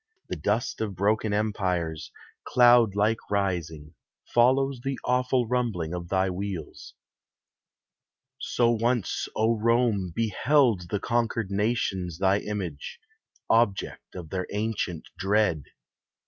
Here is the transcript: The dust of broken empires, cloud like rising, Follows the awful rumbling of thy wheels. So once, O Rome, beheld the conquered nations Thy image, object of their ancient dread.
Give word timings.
The 0.29 0.35
dust 0.35 0.81
of 0.81 0.95
broken 0.95 1.31
empires, 1.31 2.11
cloud 2.43 2.95
like 2.95 3.19
rising, 3.29 3.93
Follows 4.33 4.81
the 4.83 4.97
awful 5.05 5.47
rumbling 5.47 5.93
of 5.93 6.09
thy 6.09 6.27
wheels. 6.31 6.95
So 8.39 8.71
once, 8.71 9.27
O 9.35 9.55
Rome, 9.59 10.11
beheld 10.15 10.89
the 10.89 10.99
conquered 10.99 11.51
nations 11.51 12.17
Thy 12.17 12.39
image, 12.39 12.99
object 13.47 14.15
of 14.15 14.31
their 14.31 14.47
ancient 14.51 15.07
dread. 15.19 15.65